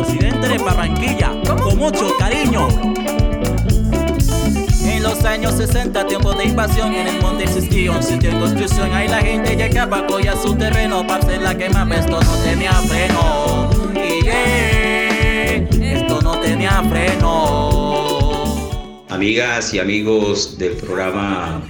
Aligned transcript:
occidente 0.00 0.48
de 0.48 0.58
Barranquilla, 0.58 1.32
con 1.62 1.78
mucho 1.78 2.12
cariño. 2.18 2.68
En 4.84 5.02
los 5.02 5.24
años 5.24 5.54
60, 5.54 6.06
tiempo 6.06 6.32
de 6.34 6.44
invasión, 6.44 6.94
en 6.94 7.08
el 7.08 7.20
monte 7.20 7.44
existía 7.44 7.90
un 7.90 8.02
sitio 8.02 8.32
de 8.32 8.38
construcción. 8.38 8.92
Ahí 8.92 9.08
la 9.08 9.18
gente 9.18 9.56
llegaba, 9.56 10.06
cogía 10.06 10.36
su 10.36 10.54
terreno, 10.54 11.06
para 11.06 11.24
hacer 11.24 11.42
la 11.42 11.56
quema, 11.56 11.88
esto 11.94 12.20
no 12.20 12.36
tenía 12.42 12.72
freno. 12.72 13.70
Y 13.94 15.84
esto 15.84 16.20
no 16.22 16.38
tenía 16.40 16.82
freno. 16.84 18.44
Amigas 19.08 19.72
y 19.72 19.78
amigos 19.78 20.58
del 20.58 20.72
programa 20.72 21.62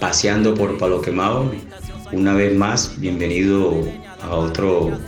Paseando 0.00 0.54
por 0.54 0.76
Palo 0.76 1.00
Quemado, 1.00 1.50
una 2.12 2.34
vez 2.34 2.54
más, 2.54 2.98
bienvenido 2.98 3.82
a 4.22 4.34
otro 4.34 4.98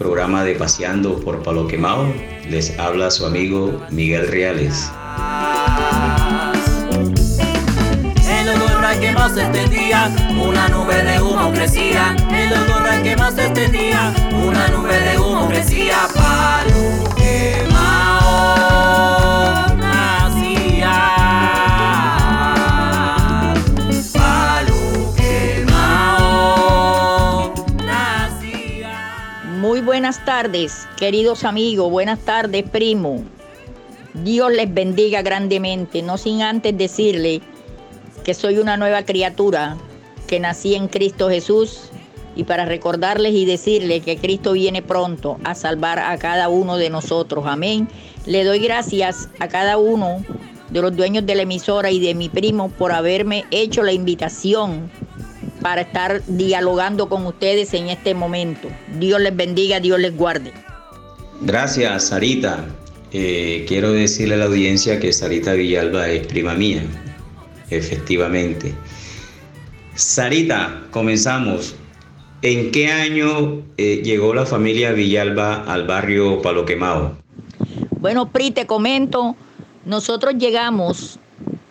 programa 0.00 0.44
de 0.44 0.54
Paseando 0.54 1.20
por 1.20 1.42
Palo 1.42 1.68
Quemado. 1.68 2.10
Les 2.48 2.78
habla 2.78 3.10
su 3.10 3.26
amigo 3.26 3.84
Miguel 3.90 4.28
Reales. 4.28 4.90
El 8.26 8.48
olor 8.48 8.82
a 8.82 8.98
quemado 8.98 9.34
se 9.34 9.42
extendía, 9.42 10.10
una 10.42 10.68
nube 10.70 11.02
de 11.02 11.20
humo 11.20 11.52
crecía. 11.52 12.16
El 12.32 12.50
olor 12.50 12.88
a 12.88 13.02
quemado 13.02 13.36
se 13.36 13.44
extendía, 13.44 14.14
una 14.32 14.68
nube 14.68 14.98
de 14.98 15.18
humo 15.18 15.48
crecía. 15.48 15.98
Palo 16.14 17.19
tardes, 30.24 30.86
queridos 30.96 31.44
amigos, 31.44 31.90
buenas 31.90 32.18
tardes, 32.20 32.68
primo. 32.68 33.24
Dios 34.14 34.52
les 34.52 34.72
bendiga 34.72 35.22
grandemente, 35.22 36.02
no 36.02 36.18
sin 36.18 36.42
antes 36.42 36.76
decirle 36.76 37.40
que 38.24 38.34
soy 38.34 38.58
una 38.58 38.76
nueva 38.76 39.04
criatura, 39.04 39.76
que 40.26 40.40
nací 40.40 40.74
en 40.74 40.88
Cristo 40.88 41.28
Jesús 41.28 41.90
y 42.36 42.44
para 42.44 42.64
recordarles 42.64 43.34
y 43.34 43.44
decirles 43.44 44.04
que 44.04 44.16
Cristo 44.16 44.52
viene 44.52 44.82
pronto 44.82 45.38
a 45.44 45.54
salvar 45.54 45.98
a 45.98 46.16
cada 46.18 46.48
uno 46.48 46.76
de 46.76 46.90
nosotros. 46.90 47.44
Amén. 47.46 47.88
Le 48.26 48.44
doy 48.44 48.58
gracias 48.58 49.28
a 49.38 49.48
cada 49.48 49.78
uno 49.78 50.24
de 50.70 50.82
los 50.82 50.96
dueños 50.96 51.26
de 51.26 51.34
la 51.34 51.42
emisora 51.42 51.90
y 51.90 52.00
de 52.00 52.14
mi 52.14 52.28
primo 52.28 52.68
por 52.70 52.92
haberme 52.92 53.44
hecho 53.50 53.82
la 53.82 53.92
invitación 53.92 54.90
para 55.60 55.82
estar 55.82 56.22
dialogando 56.26 57.08
con 57.08 57.26
ustedes 57.26 57.74
en 57.74 57.88
este 57.88 58.14
momento. 58.14 58.68
Dios 58.98 59.20
les 59.20 59.34
bendiga, 59.34 59.80
Dios 59.80 59.98
les 59.98 60.16
guarde. 60.16 60.52
Gracias, 61.42 62.08
Sarita. 62.08 62.66
Eh, 63.12 63.64
quiero 63.66 63.92
decirle 63.92 64.34
a 64.34 64.38
la 64.38 64.44
audiencia 64.44 65.00
que 65.00 65.12
Sarita 65.12 65.54
Villalba 65.54 66.08
es 66.08 66.26
prima 66.26 66.54
mía, 66.54 66.82
efectivamente. 67.70 68.74
Sarita, 69.94 70.82
comenzamos. 70.90 71.74
¿En 72.42 72.70
qué 72.70 72.90
año 72.90 73.62
eh, 73.76 74.00
llegó 74.02 74.32
la 74.32 74.46
familia 74.46 74.92
Villalba 74.92 75.64
al 75.64 75.86
barrio 75.86 76.40
Palo 76.40 76.64
Quemado? 76.64 77.18
Bueno, 77.98 78.30
Pri, 78.32 78.50
te 78.50 78.66
comento, 78.66 79.36
nosotros 79.84 80.34
llegamos 80.38 81.18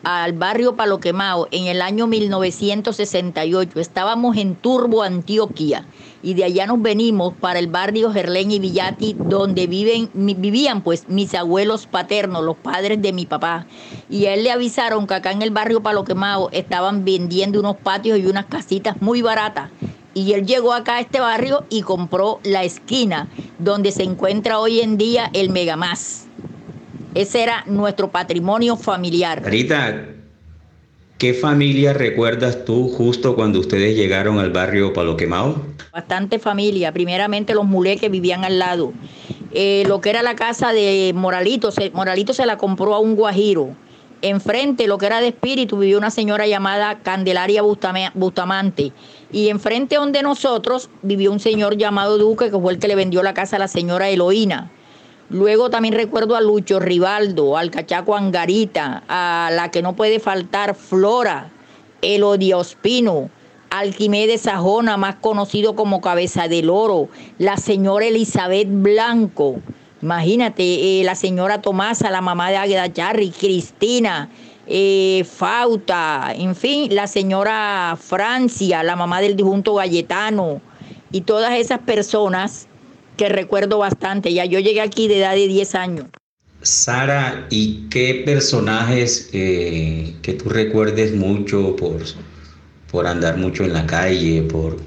al 0.04 0.34
barrio 0.34 0.76
Palo 0.76 1.00
Quemado 1.00 1.48
en 1.52 1.68
el 1.68 1.82
año 1.82 2.08
1968. 2.08 3.80
Estábamos 3.80 4.38
en 4.38 4.56
Turbo, 4.56 5.04
Antioquia, 5.04 5.86
y 6.24 6.34
de 6.34 6.46
allá 6.46 6.66
nos 6.66 6.82
venimos 6.82 7.34
para 7.34 7.60
el 7.60 7.68
barrio 7.68 8.12
Gerlén 8.12 8.52
y 8.52 8.60
Villati, 8.60 9.16
donde 9.18 9.68
viven, 9.68 10.10
vivían 10.14 10.82
pues 10.82 11.08
mis 11.10 11.34
abuelos 11.36 11.88
paternos, 11.88 12.44
los 12.44 12.58
padres 12.58 13.02
de 13.02 13.14
mi 13.14 13.26
papá. 13.26 13.66
Y 14.10 14.26
a 14.26 14.34
él 14.34 14.44
le 14.44 14.52
avisaron 14.52 15.08
que 15.08 15.16
acá 15.16 15.32
en 15.32 15.42
el 15.42 15.52
barrio 15.52 15.82
Palo 15.82 16.04
Quemado 16.04 16.50
estaban 16.52 17.06
vendiendo 17.06 17.60
unos 17.60 17.78
patios 17.78 18.20
y 18.20 18.26
unas 18.26 18.46
casitas 18.46 19.02
muy 19.02 19.22
baratas. 19.22 19.70
Y 20.14 20.34
él 20.34 20.46
llegó 20.46 20.74
acá 20.74 20.96
a 20.96 21.00
este 21.02 21.20
barrio 21.20 21.66
y 21.70 21.82
compró 21.82 22.40
la 22.44 22.64
esquina 22.64 23.30
donde 23.60 23.92
se 23.92 24.04
encuentra 24.04 24.60
hoy 24.60 24.82
en 24.82 24.98
día 24.98 25.30
el 25.34 25.50
Megamás. 25.50 26.29
Ese 27.16 27.42
era 27.44 27.64
nuestro 27.66 28.12
patrimonio 28.12 28.76
familiar. 28.78 29.42
Sarita, 29.44 30.06
¿qué 31.18 31.34
familia 31.34 31.94
recuerdas 31.94 32.66
tú 32.66 32.90
justo 32.90 33.36
cuando 33.36 33.60
ustedes 33.60 33.96
llegaron 33.96 34.40
al 34.40 34.52
barrio 34.52 34.94
Palo 34.94 35.18
Quemado? 35.18 35.62
Bastante 35.92 36.38
familia. 36.40 36.92
Primeramente 36.92 37.54
los 37.56 37.66
mulé 37.66 37.98
que 37.98 38.10
vivían 38.10 38.46
al 38.46 38.60
lado. 38.60 38.94
Eh, 39.52 39.84
lo 39.88 40.02
que 40.02 40.12
era 40.12 40.22
la 40.22 40.36
casa 40.36 40.72
de 40.72 41.12
Moralito, 41.16 41.72
se- 41.72 41.90
Moralito 41.92 42.34
se 42.34 42.46
la 42.46 42.58
compró 42.58 42.94
a 42.94 43.00
un 43.00 43.16
guajiro. 43.16 43.70
Enfrente, 44.22 44.86
lo 44.86 44.98
que 44.98 45.06
era 45.08 45.22
de 45.22 45.30
espíritu, 45.30 45.78
vivió 45.80 45.98
una 45.98 46.12
señora 46.12 46.46
llamada 46.46 47.00
Candelaria 47.00 47.64
Bustamante. 47.64 48.92
Y 49.32 49.48
enfrente 49.50 49.96
donde 49.96 50.22
nosotros 50.22 50.90
vivió 51.02 51.32
un 51.32 51.40
señor 51.40 51.78
llamado 51.78 52.18
Duque, 52.18 52.52
que 52.52 52.60
fue 52.60 52.74
el 52.74 52.80
que 52.80 52.88
le 52.90 52.96
vendió 52.96 53.24
la 53.24 53.34
casa 53.34 53.56
a 53.56 53.60
la 53.60 53.68
señora 53.68 54.10
Eloína. 54.10 54.72
Luego 55.30 55.70
también 55.70 55.94
recuerdo 55.94 56.36
a 56.36 56.42
Lucho 56.42 56.80
Rivaldo, 56.80 57.56
al 57.56 57.70
Cachaco 57.70 58.16
Angarita, 58.16 59.04
a 59.08 59.52
la 59.54 59.70
que 59.70 59.84
no 59.84 59.96
puede 59.96 60.20
faltar 60.20 60.74
Flora, 60.74 61.52
Elodia 62.02 62.58
Ospino, 62.58 63.30
Alquimedes 63.70 64.42
Sajona, 64.42 64.98
más 64.98 65.18
conocido 65.18 65.76
como 65.76 66.02
Cabeza 66.02 66.48
del 66.48 66.72
Oro, 66.72 67.10
la 67.38 67.58
señora 67.58 68.08
Elizabeth 68.08 68.68
Blanco, 68.72 69.58
imagínate, 70.02 70.64
eh, 70.64 71.04
la 71.04 71.14
señora 71.14 71.62
Tomasa, 71.62 72.10
la 72.10 72.22
mamá 72.22 72.50
de 72.50 72.58
Águeda 72.58 72.92
Charri, 72.92 73.30
Cristina, 73.30 74.30
eh, 74.66 75.24
Fauta, 75.32 76.34
en 76.34 76.56
fin, 76.56 76.96
la 76.96 77.06
señora 77.06 77.96
Francia, 78.02 78.82
la 78.82 78.96
mamá 78.96 79.22
del 79.22 79.36
difunto 79.36 79.76
Galletano, 79.76 80.62
y 81.12 81.22
todas 81.22 81.60
esas 81.60 81.80
personas 81.80 82.69
que 83.20 83.28
recuerdo 83.28 83.78
bastante. 83.80 84.34
Ya 84.34 84.46
yo 84.46 84.60
llegué 84.60 84.80
aquí 84.80 85.10
de 85.10 85.20
edad 85.20 85.36
de 85.36 85.48
10 85.48 85.76
años. 85.76 86.06
Sara, 86.62 87.48
¿y 87.50 87.88
qué 87.90 88.24
personajes 88.26 89.30
eh, 89.34 90.16
que 90.22 90.34
tú 90.34 90.48
recuerdes 90.48 91.14
mucho 91.14 91.76
por, 91.76 91.98
por 92.90 93.08
andar 93.08 93.38
mucho 93.38 93.66
en 93.66 93.74
la 93.74 93.86
calle, 93.86 94.44
por, 94.44 94.78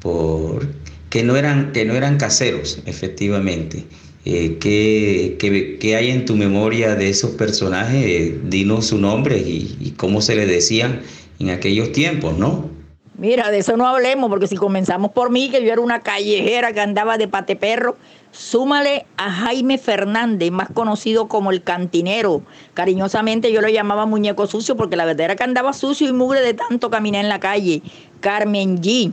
por 0.00 0.66
que 1.08 1.22
no 1.22 1.36
eran, 1.36 1.70
que 1.72 1.84
no 1.84 1.94
eran 1.94 2.18
caseros, 2.18 2.80
efectivamente? 2.84 3.84
Eh, 4.24 4.58
¿qué, 4.60 5.36
qué, 5.38 5.78
qué 5.80 5.96
hay 5.96 6.10
en 6.10 6.24
tu 6.24 6.34
memoria 6.34 6.96
de 6.96 7.10
esos 7.10 7.32
personajes? 7.32 8.04
Eh, 8.04 8.40
dinos 8.44 8.86
su 8.86 8.98
nombre 8.98 9.38
y, 9.38 9.94
cómo 9.96 10.20
se 10.20 10.34
les 10.34 10.48
decían 10.48 11.02
en 11.38 11.50
aquellos 11.50 11.92
tiempos, 11.92 12.36
¿no? 12.36 12.70
Mira, 13.14 13.50
de 13.50 13.58
eso 13.58 13.76
no 13.76 13.86
hablemos, 13.86 14.30
porque 14.30 14.46
si 14.46 14.56
comenzamos 14.56 15.12
por 15.12 15.30
mí, 15.30 15.50
que 15.50 15.62
yo 15.62 15.72
era 15.72 15.82
una 15.82 16.00
callejera 16.00 16.72
que 16.72 16.80
andaba 16.80 17.18
de 17.18 17.28
pateperro, 17.28 17.96
súmale 18.30 19.04
a 19.18 19.30
Jaime 19.30 19.76
Fernández, 19.76 20.50
más 20.50 20.70
conocido 20.70 21.28
como 21.28 21.50
el 21.50 21.62
cantinero. 21.62 22.42
Cariñosamente 22.72 23.52
yo 23.52 23.60
lo 23.60 23.68
llamaba 23.68 24.06
muñeco 24.06 24.46
sucio, 24.46 24.76
porque 24.76 24.96
la 24.96 25.04
verdad 25.04 25.26
era 25.26 25.36
que 25.36 25.44
andaba 25.44 25.74
sucio 25.74 26.08
y 26.08 26.12
mugre 26.12 26.40
de 26.40 26.54
tanto 26.54 26.90
caminar 26.90 27.22
en 27.22 27.28
la 27.28 27.38
calle. 27.38 27.82
Carmen 28.20 28.80
G. 28.80 29.12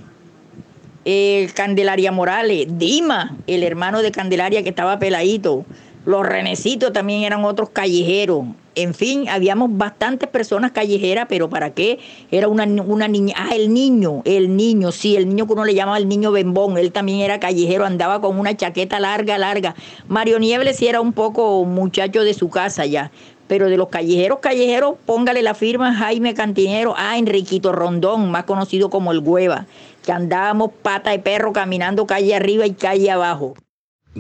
eh, 1.04 1.50
Candelaria 1.54 2.12
Morales, 2.14 2.68
Dima, 2.78 3.36
el 3.48 3.64
hermano 3.64 4.02
de 4.02 4.12
Candelaria 4.12 4.64
que 4.64 4.70
estaba 4.70 4.98
peladito. 4.98 5.66
Los 6.06 6.26
Renecitos 6.26 6.94
también 6.94 7.24
eran 7.24 7.44
otros 7.44 7.70
callejeros. 7.70 8.46
En 8.76 8.94
fin, 8.94 9.28
habíamos 9.28 9.76
bastantes 9.78 10.30
personas 10.30 10.72
callejeras, 10.72 11.26
pero 11.28 11.50
¿para 11.50 11.72
qué? 11.72 12.00
Era 12.32 12.48
una, 12.48 12.66
una 12.66 13.08
niña. 13.08 13.36
Ah, 13.38 13.50
el 13.56 13.74
niño, 13.74 14.22
el 14.26 14.56
niño, 14.56 14.92
sí, 14.92 15.16
el 15.16 15.28
niño 15.28 15.48
que 15.48 15.54
uno 15.54 15.66
le 15.66 15.74
llamaba 15.74 15.98
el 15.98 16.08
niño 16.08 16.32
bembón. 16.32 16.78
Él 16.78 16.92
también 16.92 17.20
era 17.20 17.40
callejero, 17.40 17.86
andaba 17.86 18.22
con 18.22 18.40
una 18.40 18.56
chaqueta 18.56 19.00
larga, 19.00 19.38
larga. 19.38 19.76
Mario 20.08 20.40
Niebles 20.40 20.78
sí 20.78 20.88
era 20.88 21.02
un 21.02 21.14
poco 21.14 21.66
muchacho 21.66 22.24
de 22.24 22.34
su 22.34 22.50
casa 22.50 22.86
ya. 22.86 23.12
Pero 23.48 23.68
de 23.68 23.78
los 23.78 23.90
callejeros, 23.90 24.40
callejeros, 24.40 24.96
póngale 25.06 25.42
la 25.42 25.56
firma 25.56 25.96
Jaime 25.96 26.36
Cantinero, 26.36 26.94
ah, 26.96 27.18
Enriquito 27.18 27.72
Rondón, 27.72 28.30
más 28.30 28.44
conocido 28.44 28.92
como 28.92 29.12
el 29.12 29.20
Hueva, 29.20 29.66
que 30.06 30.12
andábamos 30.12 30.72
pata 30.84 31.10
de 31.10 31.20
perro 31.20 31.52
caminando 31.52 32.06
calle 32.06 32.36
arriba 32.36 32.68
y 32.68 32.74
calle 32.74 33.10
abajo. 33.10 33.56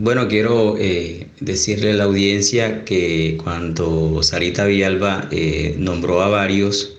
Bueno, 0.01 0.29
quiero 0.29 0.77
eh, 0.77 1.27
decirle 1.41 1.91
a 1.91 1.95
la 1.95 2.05
audiencia 2.05 2.85
que 2.85 3.37
cuando 3.43 4.23
Sarita 4.23 4.63
Villalba 4.63 5.27
eh, 5.29 5.75
nombró 5.77 6.21
a 6.21 6.29
varios, 6.29 6.97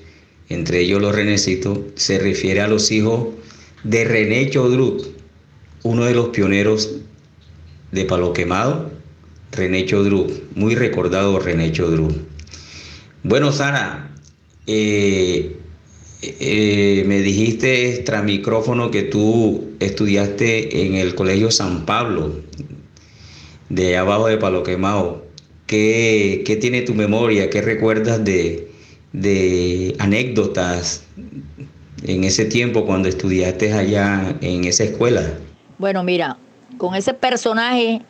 entre 0.50 0.80
ellos 0.80 1.00
los 1.00 1.14
Renecitos, 1.14 1.78
se 1.94 2.18
refiere 2.18 2.60
a 2.60 2.68
los 2.68 2.92
hijos 2.92 3.28
de 3.84 4.04
René 4.04 4.50
Chodrut, 4.50 5.02
uno 5.82 6.04
de 6.04 6.12
los 6.12 6.28
pioneros 6.28 6.90
de 7.90 8.04
Palo 8.04 8.34
Quemado, 8.34 8.90
René 9.50 9.86
Chodrut, 9.86 10.30
muy 10.54 10.74
recordado 10.74 11.38
René 11.38 11.72
Chodrut. 11.72 12.14
Bueno, 13.22 13.50
Sara, 13.50 14.14
eh, 14.66 15.56
me 17.06 17.22
dijiste 17.22 17.94
extra 17.94 18.20
micrófono 18.20 18.90
que 18.90 19.04
tú 19.04 19.70
estudiaste 19.80 20.84
en 20.84 20.96
el 20.96 21.14
Colegio 21.14 21.50
San 21.50 21.86
Pablo. 21.86 22.42
De 23.70 23.96
abajo 23.96 24.26
de 24.26 24.36
Palo 24.36 24.62
Quemado. 24.62 25.24
¿Qué, 25.66 26.42
¿Qué, 26.44 26.56
tiene 26.56 26.82
tu 26.82 26.94
memoria? 26.94 27.48
¿Qué 27.48 27.62
recuerdas 27.62 28.22
de, 28.24 28.70
de 29.12 29.94
anécdotas 29.98 31.04
en 32.04 32.24
ese 32.24 32.44
tiempo 32.44 32.84
cuando 32.84 33.08
estudiaste 33.08 33.72
allá 33.72 34.36
en 34.40 34.64
esa 34.64 34.84
escuela? 34.84 35.22
Bueno, 35.78 36.02
mira, 36.02 36.36
con 36.76 36.94
ese 36.94 37.14
personaje, 37.14 38.02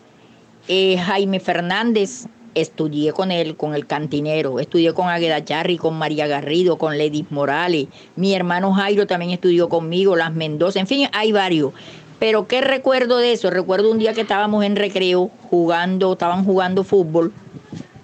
eh, 0.69 0.97
Jaime 0.97 1.39
Fernández, 1.39 2.27
estudié 2.55 3.13
con 3.13 3.31
él, 3.31 3.57
con 3.57 3.75
el 3.75 3.87
cantinero, 3.87 4.59
estudié 4.59 4.93
con 4.93 5.09
Agueda 5.09 5.45
Charri, 5.45 5.77
con 5.77 5.97
María 5.97 6.27
Garrido, 6.27 6.79
con 6.79 6.99
Ledis 6.99 7.31
Morales, 7.31 7.87
mi 8.17 8.35
hermano 8.35 8.73
Jairo 8.73 9.07
también 9.07 9.31
estudió 9.33 9.69
conmigo, 9.69 10.17
las 10.17 10.33
Mendoza, 10.33 10.81
en 10.81 10.87
fin, 10.87 11.09
hay 11.13 11.33
varios. 11.33 11.73
Pero 12.21 12.47
¿qué 12.47 12.61
recuerdo 12.61 13.17
de 13.17 13.33
eso? 13.33 13.51
Recuerdo 13.51 13.91
un 13.91 13.99
día 13.99 14.13
que 14.13 14.21
estábamos 14.21 14.63
en 14.63 14.77
recreo 14.77 15.31
jugando, 15.49 16.13
estaban 16.13 16.45
jugando 16.45 16.85
fútbol 16.85 17.33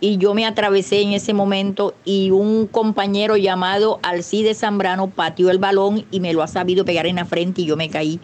y 0.01 0.19
yo 0.19 0.35
me 0.35 0.47
atravesé 0.47 1.01
en 1.01 1.13
ese 1.13 1.33
momento 1.33 1.95
y 2.05 2.31
un 2.31 2.67
compañero 2.67 3.37
llamado 3.37 3.99
Alcide 4.03 4.55
Zambrano 4.55 5.09
pateó 5.09 5.51
el 5.51 5.59
balón 5.59 6.05
y 6.11 6.21
me 6.21 6.33
lo 6.33 6.43
ha 6.43 6.47
sabido 6.47 6.85
pegar 6.85 7.07
en 7.07 7.17
la 7.17 7.25
frente 7.25 7.63
y 7.63 7.67
yo 7.67 7.77
me 7.77 7.89
caí. 7.89 8.21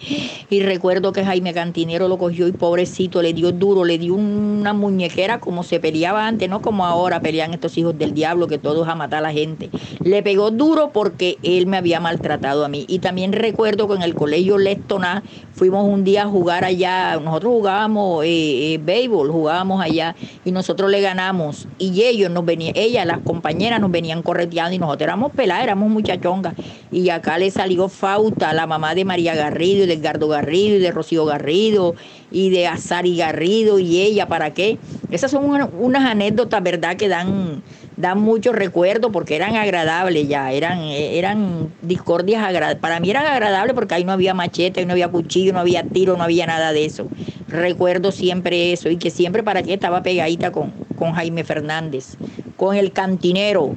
Y 0.50 0.60
recuerdo 0.60 1.12
que 1.12 1.24
Jaime 1.24 1.54
Cantinero 1.54 2.08
lo 2.08 2.18
cogió 2.18 2.46
y 2.46 2.52
pobrecito 2.52 3.22
le 3.22 3.32
dio 3.32 3.52
duro, 3.52 3.84
le 3.84 3.98
dio 3.98 4.14
una 4.14 4.72
muñequera 4.72 5.40
como 5.40 5.62
se 5.62 5.80
peleaba 5.80 6.26
antes, 6.26 6.48
no 6.48 6.60
como 6.60 6.84
ahora 6.84 7.20
pelean 7.20 7.54
estos 7.54 7.76
hijos 7.78 7.96
del 7.98 8.14
diablo 8.14 8.46
que 8.46 8.58
todos 8.58 8.86
a 8.88 8.94
matar 8.94 9.18
a 9.20 9.22
la 9.22 9.32
gente. 9.32 9.70
Le 10.02 10.22
pegó 10.22 10.50
duro 10.50 10.90
porque 10.92 11.38
él 11.42 11.66
me 11.66 11.76
había 11.76 12.00
maltratado 12.00 12.64
a 12.64 12.68
mí. 12.68 12.84
Y 12.88 12.98
también 12.98 13.32
recuerdo 13.32 13.88
que 13.88 13.94
en 13.94 14.02
el 14.02 14.14
colegio 14.14 14.58
Lestoná 14.58 15.22
fuimos 15.52 15.88
un 15.88 16.04
día 16.04 16.24
a 16.24 16.26
jugar 16.26 16.64
allá, 16.64 17.18
nosotros 17.18 17.52
jugábamos 17.52 18.24
eh, 18.24 18.74
eh, 18.74 18.80
béisbol, 18.82 19.30
jugábamos 19.30 19.82
allá 19.82 20.14
y 20.44 20.52
nosotros 20.52 20.90
le 20.90 21.00
ganamos 21.00 21.61
y 21.78 22.02
ellos 22.02 22.30
nos 22.30 22.44
venían, 22.44 22.74
ella, 22.76 23.04
las 23.04 23.20
compañeras 23.20 23.80
nos 23.80 23.90
venían 23.90 24.22
correteando 24.22 24.74
y 24.74 24.78
nosotros 24.78 25.06
éramos 25.06 25.32
peladas, 25.32 25.64
éramos 25.64 25.90
muchachongas. 25.90 26.54
Y 26.90 27.08
acá 27.10 27.38
le 27.38 27.50
salió 27.50 27.88
Fauta, 27.88 28.52
la 28.52 28.66
mamá 28.66 28.94
de 28.94 29.04
María 29.04 29.34
Garrido, 29.34 29.84
y 29.84 29.86
de 29.86 29.94
Edgardo 29.94 30.28
Garrido, 30.28 30.76
y 30.76 30.80
de 30.80 30.90
Rocío 30.90 31.24
Garrido, 31.24 31.94
y 32.30 32.50
de 32.50 32.66
Azari 32.66 33.16
Garrido, 33.16 33.78
y 33.78 34.00
ella, 34.00 34.28
¿para 34.28 34.54
qué? 34.54 34.78
Esas 35.10 35.30
son 35.30 35.44
unas 35.78 36.10
anécdotas, 36.10 36.62
¿verdad?, 36.62 36.96
que 36.96 37.08
dan 37.08 37.62
dan 37.96 38.20
muchos 38.20 38.54
recuerdos 38.54 39.10
porque 39.12 39.36
eran 39.36 39.56
agradables 39.56 40.28
ya, 40.28 40.52
eran, 40.52 40.80
eran 40.80 41.72
discordias 41.82 42.42
agradables. 42.42 42.80
Para 42.80 43.00
mí 43.00 43.10
eran 43.10 43.26
agradables 43.26 43.74
porque 43.74 43.94
ahí 43.94 44.04
no 44.04 44.12
había 44.12 44.34
machete, 44.34 44.80
ahí 44.80 44.86
no 44.86 44.92
había 44.92 45.08
cuchillo, 45.08 45.52
no 45.52 45.60
había 45.60 45.84
tiro, 45.84 46.16
no 46.16 46.24
había 46.24 46.46
nada 46.46 46.72
de 46.72 46.84
eso. 46.84 47.06
Recuerdo 47.48 48.12
siempre 48.12 48.72
eso 48.72 48.88
y 48.88 48.96
que 48.96 49.10
siempre 49.10 49.42
para 49.42 49.62
qué 49.62 49.74
estaba 49.74 50.02
pegadita 50.02 50.52
con, 50.52 50.72
con 51.02 51.14
Jaime 51.14 51.42
Fernández, 51.42 52.16
con 52.56 52.76
el 52.76 52.92
cantinero. 52.92 53.74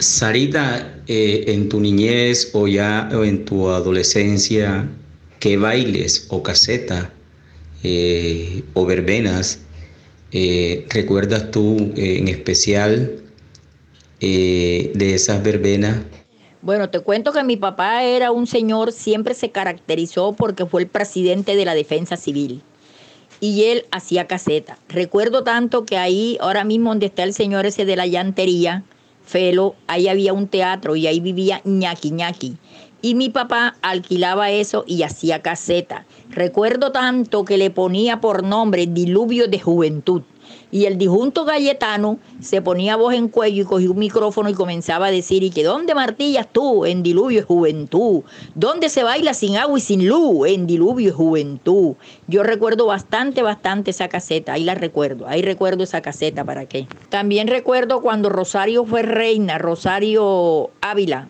Sarita, 0.00 0.98
eh, 1.06 1.44
en 1.46 1.68
tu 1.68 1.78
niñez 1.78 2.50
o 2.52 2.66
ya 2.66 3.08
en 3.12 3.44
tu 3.44 3.68
adolescencia, 3.68 4.88
¿qué 5.38 5.56
bailes 5.56 6.26
o 6.30 6.42
caseta 6.42 7.12
eh, 7.84 8.64
o 8.72 8.84
verbenas 8.86 9.60
eh, 10.32 10.84
recuerdas 10.90 11.52
tú 11.52 11.92
en 11.94 12.26
especial 12.26 13.22
de 14.20 15.14
esas 15.14 15.44
verbenas? 15.44 15.98
Bueno, 16.60 16.90
te 16.90 16.98
cuento 16.98 17.30
que 17.30 17.44
mi 17.44 17.56
papá 17.56 18.02
era 18.02 18.32
un 18.32 18.48
señor, 18.48 18.90
siempre 18.90 19.34
se 19.34 19.52
caracterizó 19.52 20.32
porque 20.32 20.66
fue 20.66 20.82
el 20.82 20.88
presidente 20.88 21.54
de 21.54 21.64
la 21.66 21.74
defensa 21.76 22.16
civil 22.16 22.64
y 23.40 23.64
él 23.64 23.86
hacía 23.90 24.26
caseta. 24.26 24.78
Recuerdo 24.88 25.44
tanto 25.44 25.84
que 25.84 25.96
ahí, 25.96 26.38
ahora 26.40 26.64
mismo 26.64 26.90
donde 26.90 27.06
está 27.06 27.22
el 27.22 27.34
señor 27.34 27.66
ese 27.66 27.84
de 27.84 27.96
la 27.96 28.06
llantería, 28.06 28.84
Felo, 29.24 29.74
ahí 29.86 30.08
había 30.08 30.32
un 30.32 30.48
teatro 30.48 30.96
y 30.96 31.06
ahí 31.06 31.20
vivía 31.20 31.60
ñaki 31.64 32.10
ñaki. 32.10 32.56
Y 33.00 33.14
mi 33.14 33.28
papá 33.28 33.76
alquilaba 33.82 34.50
eso 34.50 34.84
y 34.86 35.02
hacía 35.02 35.42
caseta. 35.42 36.06
Recuerdo 36.30 36.92
tanto 36.92 37.44
que 37.44 37.58
le 37.58 37.70
ponía 37.70 38.20
por 38.20 38.42
nombre 38.42 38.86
Diluvio 38.86 39.46
de 39.46 39.60
Juventud. 39.60 40.22
Y 40.74 40.86
el 40.86 40.98
disjunto 40.98 41.44
galletano 41.44 42.18
se 42.40 42.60
ponía 42.60 42.96
voz 42.96 43.14
en 43.14 43.28
cuello 43.28 43.62
y 43.62 43.64
cogía 43.64 43.92
un 43.92 43.98
micrófono 44.00 44.48
y 44.48 44.54
comenzaba 44.54 45.06
a 45.06 45.10
decir, 45.12 45.44
¿y 45.44 45.50
que 45.50 45.62
dónde 45.62 45.94
martillas 45.94 46.48
tú? 46.52 46.84
En 46.84 47.04
diluvio 47.04 47.38
y 47.38 47.44
juventud. 47.44 48.22
¿Dónde 48.56 48.88
se 48.88 49.04
baila 49.04 49.34
sin 49.34 49.56
agua 49.56 49.78
y 49.78 49.80
sin 49.80 50.08
luz? 50.08 50.48
En 50.48 50.66
diluvio 50.66 51.10
y 51.10 51.12
juventud. 51.12 51.94
Yo 52.26 52.42
recuerdo 52.42 52.86
bastante, 52.86 53.40
bastante 53.40 53.92
esa 53.92 54.08
caseta, 54.08 54.54
ahí 54.54 54.64
la 54.64 54.74
recuerdo, 54.74 55.28
ahí 55.28 55.42
recuerdo 55.42 55.84
esa 55.84 56.02
caseta, 56.02 56.42
¿para 56.42 56.66
qué? 56.66 56.88
También 57.08 57.46
recuerdo 57.46 58.02
cuando 58.02 58.28
Rosario 58.28 58.84
fue 58.84 59.02
reina, 59.02 59.58
Rosario 59.58 60.70
Ávila 60.80 61.28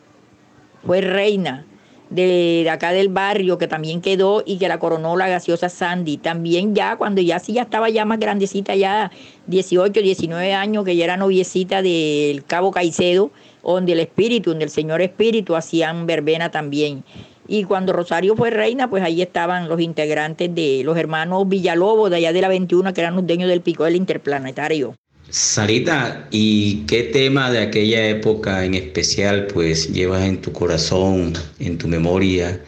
fue 0.86 1.02
reina 1.02 1.66
de, 2.10 2.68
acá 2.70 2.92
del 2.92 3.08
barrio 3.08 3.58
que 3.58 3.68
también 3.68 4.00
quedó 4.00 4.42
y 4.44 4.58
que 4.58 4.68
la 4.68 4.78
coronó 4.78 5.16
la 5.16 5.28
gaseosa 5.28 5.68
Sandy. 5.68 6.16
También 6.18 6.74
ya 6.74 6.96
cuando 6.96 7.20
ya 7.20 7.38
sí 7.38 7.54
ya 7.54 7.62
estaba 7.62 7.88
ya 7.90 8.04
más 8.04 8.18
grandecita, 8.18 8.74
ya 8.74 9.10
18, 9.46 10.00
19 10.00 10.54
años, 10.54 10.84
que 10.84 10.96
ya 10.96 11.04
era 11.04 11.16
noviecita 11.16 11.82
del 11.82 12.44
Cabo 12.44 12.70
Caicedo, 12.70 13.30
donde 13.62 13.92
el 13.92 14.00
espíritu, 14.00 14.50
donde 14.50 14.64
el 14.64 14.70
señor 14.70 15.02
espíritu 15.02 15.56
hacían 15.56 16.06
verbena 16.06 16.50
también. 16.50 17.04
Y 17.46 17.64
cuando 17.64 17.92
Rosario 17.92 18.36
fue 18.36 18.50
reina, 18.50 18.88
pues 18.88 19.02
ahí 19.02 19.20
estaban 19.20 19.68
los 19.68 19.80
integrantes 19.80 20.54
de 20.54 20.82
los 20.84 20.96
hermanos 20.96 21.46
Villalobos, 21.46 22.10
de 22.10 22.16
allá 22.16 22.32
de 22.32 22.40
la 22.40 22.48
21, 22.48 22.94
que 22.94 23.00
eran 23.02 23.16
los 23.16 23.26
dueños 23.26 23.48
del 23.50 23.60
pico 23.60 23.84
del 23.84 23.96
interplanetario. 23.96 24.94
Sarita, 25.30 26.28
¿y 26.30 26.84
qué 26.86 27.02
tema 27.02 27.50
de 27.50 27.62
aquella 27.62 28.06
época 28.08 28.64
en 28.64 28.74
especial 28.74 29.46
pues 29.46 29.92
llevas 29.92 30.22
en 30.22 30.40
tu 30.40 30.52
corazón, 30.52 31.32
en 31.58 31.78
tu 31.78 31.88
memoria, 31.88 32.60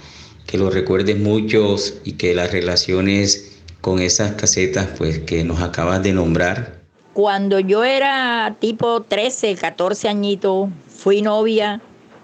que 0.46 0.58
lo 0.58 0.70
recuerdes 0.70 1.18
muchos 1.18 1.94
y 2.04 2.12
que 2.12 2.34
las 2.34 2.50
relaciones 2.50 3.60
con 3.80 4.00
esas 4.00 4.32
casetas 4.32 4.88
pues 4.98 5.20
que 5.20 5.44
nos 5.44 5.60
acabas 5.60 6.02
de 6.02 6.12
nombrar? 6.12 6.80
Cuando 7.12 7.60
yo 7.60 7.84
era 7.84 8.56
tipo 8.58 9.02
13, 9.02 9.54
14 9.54 10.08
añitos, 10.08 10.68
fui 10.88 11.22
novia 11.22 11.80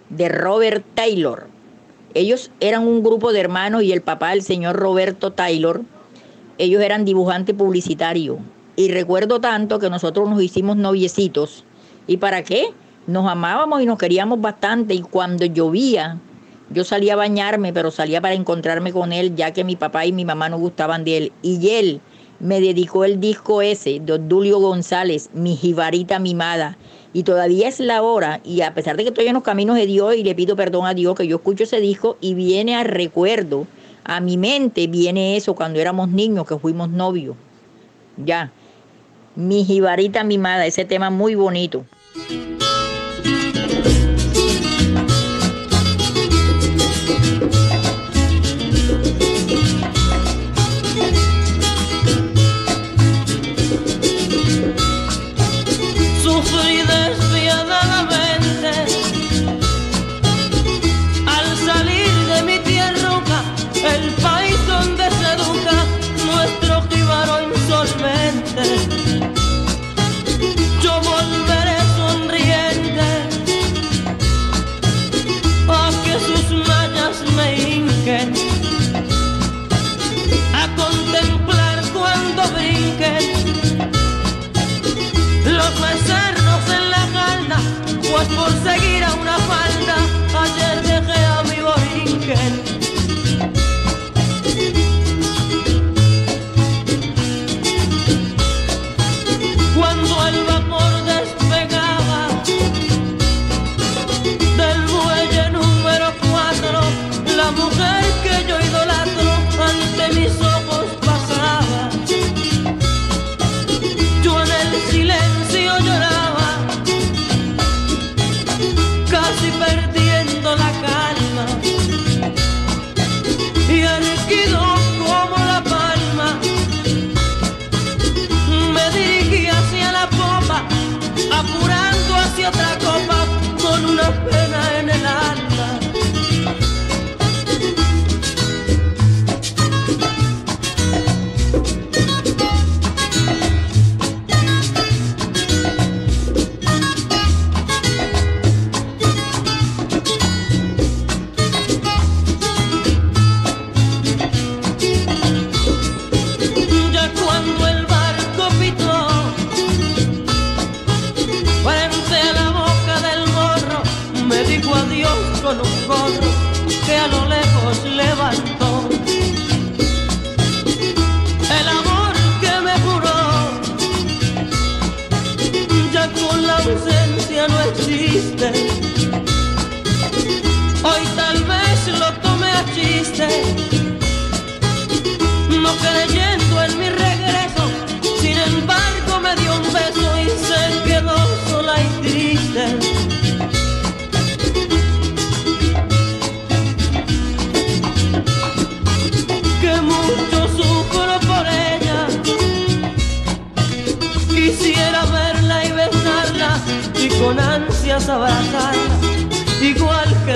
de 0.08 0.28
Robert 0.28 0.84
Taylor. 0.94 1.46
Ellos 2.14 2.50
eran 2.60 2.86
un 2.86 3.02
grupo 3.02 3.32
de 3.32 3.40
hermanos 3.40 3.84
y 3.84 3.92
el 3.92 4.02
papá, 4.02 4.32
el 4.32 4.42
señor 4.42 4.76
Roberto 4.76 5.32
Taylor, 5.32 5.82
ellos 6.58 6.82
eran 6.82 7.04
dibujantes 7.04 7.54
publicitarios 7.54 8.38
y 8.76 8.88
recuerdo 8.90 9.40
tanto 9.40 9.78
que 9.78 9.90
nosotros 9.90 10.28
nos 10.30 10.42
hicimos 10.42 10.76
noviecitos. 10.76 11.64
¿Y 12.06 12.16
para 12.16 12.42
qué? 12.42 12.66
Nos 13.06 13.28
amábamos 13.28 13.82
y 13.82 13.86
nos 13.86 13.98
queríamos 13.98 14.40
bastante. 14.40 14.94
Y 14.94 15.00
cuando 15.02 15.44
llovía, 15.44 16.18
yo 16.70 16.84
salía 16.84 17.12
a 17.14 17.16
bañarme, 17.16 17.72
pero 17.72 17.90
salía 17.90 18.20
para 18.20 18.34
encontrarme 18.34 18.92
con 18.92 19.12
él, 19.12 19.34
ya 19.34 19.52
que 19.52 19.64
mi 19.64 19.76
papá 19.76 20.06
y 20.06 20.12
mi 20.12 20.24
mamá 20.24 20.48
no 20.48 20.58
gustaban 20.58 21.04
de 21.04 21.16
él. 21.16 21.32
Y 21.42 21.68
él 21.68 22.00
me 22.40 22.60
dedicó 22.60 23.04
el 23.04 23.20
disco 23.20 23.62
ese 23.62 24.00
de 24.00 24.18
Dulio 24.18 24.58
González, 24.58 25.30
Mi 25.32 25.54
Jibarita 25.54 26.18
Mimada. 26.18 26.78
Y 27.12 27.24
todavía 27.24 27.68
es 27.68 27.78
la 27.78 28.02
hora, 28.02 28.40
y 28.42 28.62
a 28.62 28.72
pesar 28.72 28.96
de 28.96 29.02
que 29.02 29.10
estoy 29.10 29.26
en 29.26 29.34
los 29.34 29.42
caminos 29.42 29.76
de 29.76 29.84
Dios 29.84 30.16
y 30.16 30.24
le 30.24 30.34
pido 30.34 30.56
perdón 30.56 30.86
a 30.86 30.94
Dios, 30.94 31.14
que 31.14 31.26
yo 31.26 31.36
escucho 31.36 31.64
ese 31.64 31.78
disco 31.78 32.16
y 32.22 32.32
viene 32.32 32.74
a 32.74 32.84
recuerdo, 32.84 33.66
a 34.04 34.20
mi 34.20 34.38
mente 34.38 34.86
viene 34.86 35.36
eso 35.36 35.54
cuando 35.54 35.78
éramos 35.78 36.08
niños, 36.08 36.46
que 36.46 36.58
fuimos 36.58 36.88
novios. 36.88 37.36
Ya. 38.16 38.50
Mi 39.34 39.64
jibarita 39.64 40.24
mimada, 40.24 40.66
ese 40.66 40.84
tema 40.84 41.10
muy 41.10 41.34
bonito. 41.34 41.86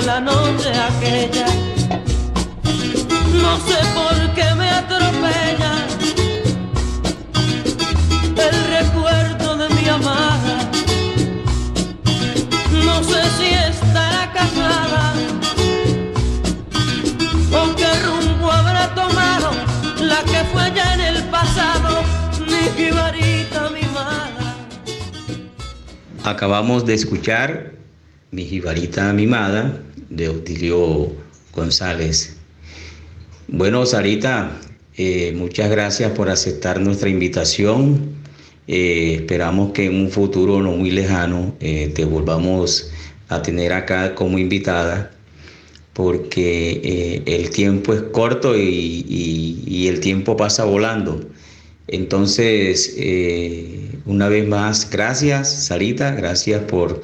La 0.01 0.19
noche 0.19 0.69
aquella. 0.89 1.47
No 3.43 3.57
sé 3.67 3.79
por 3.95 4.33
qué 4.35 4.55
me 4.55 4.69
atropella 4.69 5.73
el 8.47 8.57
recuerdo 8.77 9.57
de 9.57 9.69
mi 9.75 9.87
amada. 9.89 10.69
No 12.85 13.03
sé 13.03 13.21
si 13.37 13.47
estará 13.71 14.31
casada 14.33 15.13
o 17.51 17.75
qué 17.75 17.91
rumbo 18.05 18.51
habrá 18.51 18.93
tomado 18.93 19.51
la 19.99 20.21
que 20.23 20.43
fue 20.51 20.71
ya 20.75 20.93
en 20.93 21.01
el 21.01 21.23
pasado, 21.25 22.01
mi 22.39 22.63
jibarita 22.75 23.37
Acabamos 26.23 26.85
de 26.85 26.93
escuchar 26.93 27.77
Mi 28.29 28.43
jibarita 28.43 29.13
mimada 29.13 29.81
de 30.09 30.27
Otilio 30.27 31.13
González. 31.53 32.35
Bueno, 33.47 33.85
Sarita, 33.85 34.59
eh, 34.97 35.33
muchas 35.33 35.71
gracias 35.71 36.11
por 36.11 36.29
aceptar 36.29 36.81
nuestra 36.81 37.07
invitación. 37.07 38.17
Eh, 38.67 39.19
esperamos 39.21 39.71
que 39.71 39.85
en 39.85 39.95
un 39.95 40.11
futuro 40.11 40.61
no 40.61 40.71
muy 40.73 40.91
lejano 40.91 41.55
eh, 41.61 41.89
te 41.95 42.03
volvamos 42.03 42.91
a 43.29 43.41
tener 43.41 43.71
acá 43.71 44.13
como 44.13 44.37
invitada 44.37 45.11
porque 45.93 47.23
el 47.25 47.49
tiempo 47.49 47.93
es 47.93 48.01
corto 48.11 48.57
y, 48.57 49.87
el 49.87 50.01
tiempo 50.01 50.35
pasa 50.35 50.65
volando. 50.65 51.21
Entonces, 51.87 52.95
una 54.05 54.27
vez 54.29 54.47
más, 54.47 54.89
gracias, 54.91 55.65
Sarita, 55.65 56.11
gracias 56.11 56.61
por, 56.63 57.01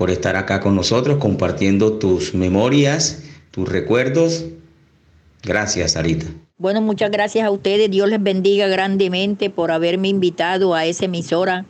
por 0.00 0.10
estar 0.10 0.34
acá 0.34 0.60
con 0.60 0.74
nosotros, 0.74 1.18
compartiendo 1.18 1.98
tus 1.98 2.34
memorias, 2.34 3.22
tus 3.50 3.68
recuerdos. 3.68 4.46
Gracias, 5.42 5.92
Sarita. 5.92 6.24
Bueno, 6.56 6.80
muchas 6.80 7.10
gracias 7.10 7.44
a 7.44 7.50
ustedes. 7.50 7.90
Dios 7.90 8.08
les 8.08 8.22
bendiga 8.22 8.66
grandemente 8.66 9.50
por 9.50 9.70
haberme 9.70 10.08
invitado 10.08 10.74
a 10.74 10.86
esa 10.86 11.04
emisora 11.04 11.66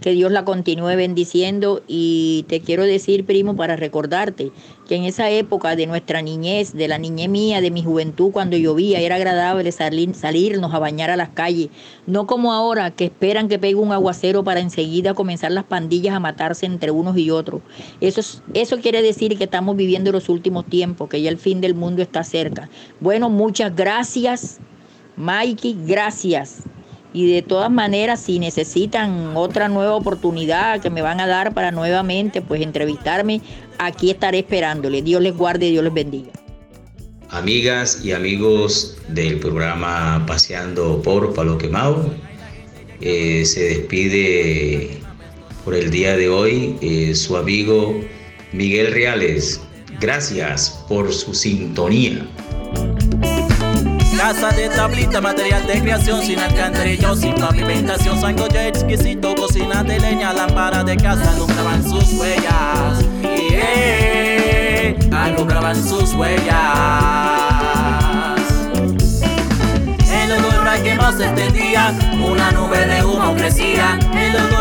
que 0.00 0.12
Dios 0.12 0.30
la 0.30 0.44
continúe 0.44 0.96
bendiciendo 0.96 1.82
y 1.88 2.44
te 2.48 2.60
quiero 2.60 2.84
decir, 2.84 3.24
primo, 3.24 3.56
para 3.56 3.76
recordarte 3.76 4.52
que 4.86 4.96
en 4.96 5.04
esa 5.04 5.28
época 5.30 5.76
de 5.76 5.86
nuestra 5.86 6.22
niñez, 6.22 6.72
de 6.72 6.88
la 6.88 6.98
niñez 6.98 7.28
mía, 7.28 7.60
de 7.60 7.70
mi 7.70 7.82
juventud, 7.82 8.30
cuando 8.30 8.56
llovía, 8.56 9.00
era 9.00 9.16
agradable 9.16 9.70
salir, 9.72 10.14
salirnos 10.14 10.72
a 10.72 10.78
bañar 10.78 11.10
a 11.10 11.16
las 11.16 11.30
calles, 11.30 11.68
no 12.06 12.26
como 12.26 12.52
ahora 12.52 12.90
que 12.92 13.06
esperan 13.06 13.48
que 13.48 13.58
pegue 13.58 13.74
un 13.74 13.92
aguacero 13.92 14.44
para 14.44 14.60
enseguida 14.60 15.14
comenzar 15.14 15.50
las 15.52 15.64
pandillas 15.64 16.14
a 16.14 16.20
matarse 16.20 16.66
entre 16.66 16.90
unos 16.90 17.18
y 17.18 17.30
otros. 17.30 17.60
Eso, 18.00 18.20
eso 18.54 18.78
quiere 18.78 19.02
decir 19.02 19.36
que 19.36 19.44
estamos 19.44 19.76
viviendo 19.76 20.12
los 20.12 20.28
últimos 20.28 20.64
tiempos, 20.66 21.08
que 21.08 21.20
ya 21.20 21.30
el 21.30 21.38
fin 21.38 21.60
del 21.60 21.74
mundo 21.74 22.02
está 22.02 22.24
cerca. 22.24 22.70
Bueno, 23.00 23.30
muchas 23.30 23.74
gracias, 23.74 24.58
Mikey, 25.16 25.76
gracias. 25.86 26.62
Y 27.12 27.32
de 27.32 27.42
todas 27.42 27.70
maneras, 27.70 28.20
si 28.20 28.38
necesitan 28.38 29.36
otra 29.36 29.68
nueva 29.68 29.94
oportunidad 29.94 30.80
que 30.80 30.90
me 30.90 31.02
van 31.02 31.20
a 31.20 31.26
dar 31.26 31.54
para 31.54 31.70
nuevamente 31.70 32.42
pues 32.42 32.60
entrevistarme, 32.60 33.40
aquí 33.78 34.10
estaré 34.10 34.40
esperándole. 34.40 35.02
Dios 35.02 35.22
les 35.22 35.36
guarde, 35.36 35.70
Dios 35.70 35.82
les 35.84 35.94
bendiga. 35.94 36.32
Amigas 37.30 38.04
y 38.04 38.12
amigos 38.12 38.96
del 39.08 39.38
programa 39.38 40.24
Paseando 40.26 41.02
por 41.02 41.34
Palo 41.34 41.58
Quemado, 41.58 42.10
eh, 43.00 43.44
se 43.44 43.64
despide 43.64 44.98
por 45.64 45.74
el 45.74 45.90
día 45.90 46.16
de 46.16 46.28
hoy 46.28 46.76
eh, 46.80 47.14
su 47.14 47.36
amigo 47.36 48.00
Miguel 48.52 48.92
Reales. 48.92 49.60
Gracias 50.00 50.84
por 50.88 51.12
su 51.12 51.34
sintonía. 51.34 52.26
Casa 54.18 54.50
de 54.50 54.68
tablita, 54.68 55.20
material 55.20 55.64
de 55.64 55.80
creación 55.80 56.20
sin 56.20 56.40
alcantarillo, 56.40 57.14
sin 57.14 57.36
pavimentación, 57.36 58.18
ya 58.52 58.66
exquisito, 58.66 59.32
cocina 59.36 59.84
de 59.84 60.00
leña, 60.00 60.32
lámpara 60.32 60.82
de 60.82 60.96
casa, 60.96 61.30
alumbraban 61.30 61.84
sus 61.84 62.14
huellas. 62.14 63.04
Y 63.22 63.54
eh, 63.54 64.98
alumbraban 65.12 65.76
sus 65.76 66.14
huellas. 66.14 66.48
El 70.12 70.32
olor 70.32 70.66
a 70.66 70.82
que 70.82 70.96
más 70.96 71.20
este 71.20 71.52
día, 71.52 71.94
una 72.20 72.50
nube 72.50 72.86
de 72.86 73.04
humo 73.04 73.36
crecía. 73.36 74.00
El 74.16 74.34
olor 74.34 74.57